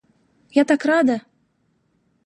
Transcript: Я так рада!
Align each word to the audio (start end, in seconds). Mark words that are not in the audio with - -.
Я 0.59 0.63
так 0.71 0.81
рада! 0.93 1.19